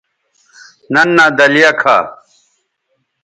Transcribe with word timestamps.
ننھا 0.93 1.25
دلیہ 1.37 1.69
کھا 1.81 1.97